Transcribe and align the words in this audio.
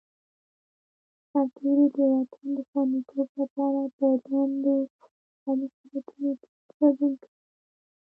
سرتېری 1.29 1.87
د 1.95 1.97
وطن 2.13 2.47
د 2.57 2.59
خوندیتوب 2.69 3.27
لپاره 3.39 3.81
په 3.97 4.05
دندو 4.27 4.75
او 5.45 5.51
مسوولیتونو 5.59 6.31
کې 6.41 6.51
ګډون 6.77 7.13
کوي. 7.21 7.39